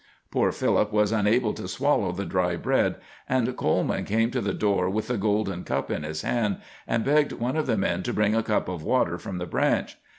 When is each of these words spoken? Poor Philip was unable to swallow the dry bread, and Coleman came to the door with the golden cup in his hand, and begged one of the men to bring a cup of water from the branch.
Poor 0.31 0.51
Philip 0.51 0.91
was 0.91 1.11
unable 1.11 1.53
to 1.53 1.67
swallow 1.67 2.11
the 2.11 2.25
dry 2.25 2.55
bread, 2.55 2.95
and 3.29 3.55
Coleman 3.55 4.03
came 4.03 4.31
to 4.31 4.41
the 4.41 4.51
door 4.51 4.89
with 4.89 5.09
the 5.09 5.15
golden 5.19 5.63
cup 5.63 5.91
in 5.91 6.01
his 6.01 6.23
hand, 6.23 6.57
and 6.87 7.05
begged 7.05 7.33
one 7.33 7.55
of 7.55 7.67
the 7.67 7.77
men 7.77 8.01
to 8.01 8.13
bring 8.13 8.33
a 8.35 8.41
cup 8.41 8.67
of 8.67 8.81
water 8.81 9.19
from 9.19 9.37
the 9.37 9.45
branch. 9.45 9.99